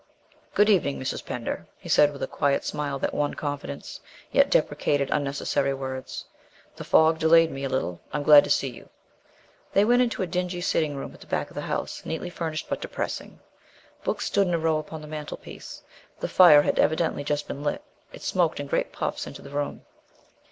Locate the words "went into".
9.85-10.23